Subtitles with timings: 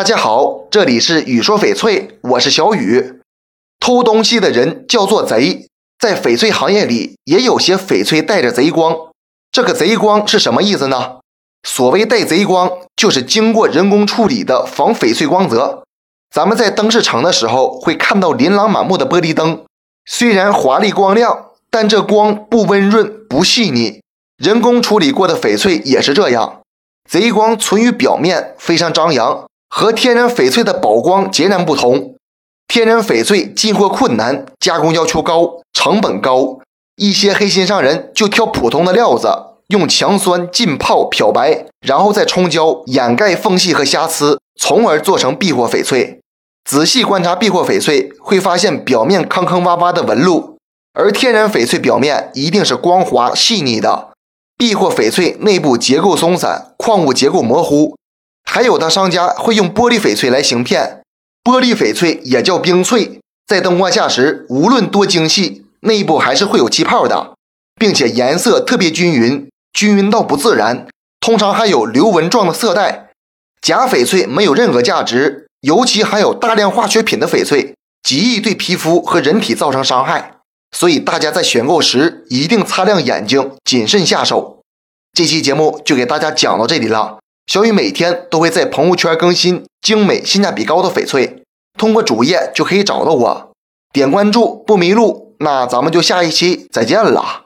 [0.00, 3.20] 大家好，这里是雨说翡翠，我是小雨。
[3.78, 5.66] 偷东西的人叫做贼，
[5.98, 8.96] 在翡翠行业里也有些翡翠带着贼光。
[9.52, 11.18] 这个贼光是什么意思呢？
[11.68, 15.84] 所谓带贼光，就是经过人工处理的防翡翠光泽。
[16.34, 19.66] 咱们在灯饰城的时候会看到琳琅满目的玻璃灯，
[20.06, 24.00] 虽然华丽光亮，但这光不温润不细腻。
[24.38, 26.62] 人工处理过的翡翠也是这样，
[27.06, 32.16] 贼光存于表面，非常张扬，和天然翡翠的宝光截然不同。
[32.66, 36.58] 天然翡翠进货困难，加工要求高，成本高，
[36.96, 39.28] 一些黑心商人就挑普通的料子，
[39.68, 46.20] 用强酸浸泡漂白，然后再冲胶掩盖缝隙和瑕疵，从而做成避货翡翠。
[46.68, 50.56] 仔细观察避货翡翠，会发现表面坑坑洼洼的纹路，
[50.92, 54.10] 而天然翡翠表面一定是光滑细腻的。
[54.56, 57.96] 避货翡翠内部结构松散，矿物结构模糊，
[58.52, 61.02] 还有的商家会用玻璃翡翠来行骗。
[61.44, 67.34] 玻璃翡翠也叫冰翠，在灯光下时，无论多精细，内部还是会有气泡的，
[67.76, 70.88] 并且颜色特别均匀，均匀到不自然，
[71.20, 73.10] 通常还有流纹状的色带。
[73.62, 80.38] 假翡翠没有任何价值，尤其含有大量化学品的翡翠，极易对皮肤和人体造成伤害。
[80.76, 84.58] 所以大家在选购时一定擦亮眼睛，谨慎下手。
[85.12, 87.19] 这期节目就给大家讲到这里了。
[87.50, 91.42] 小雨每天都会在朋友圈更新精美、性价比高的翡翠，
[91.76, 93.52] 通过主页就可以找到我，
[93.92, 95.34] 点关注不迷路。
[95.40, 97.42] 那咱们就下一期再见了。